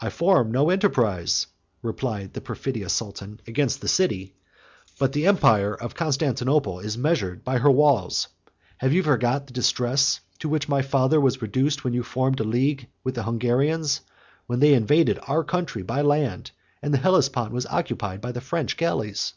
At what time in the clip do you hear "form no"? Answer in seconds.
0.10-0.70